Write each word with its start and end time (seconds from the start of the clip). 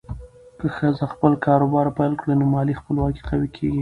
که 0.59 0.67
ښځه 0.77 1.05
خپل 1.13 1.31
کاروبار 1.45 1.87
پیل 1.97 2.13
کړي، 2.21 2.33
نو 2.39 2.45
مالي 2.53 2.73
خپلواکي 2.79 3.21
قوي 3.29 3.49
کېږي. 3.55 3.69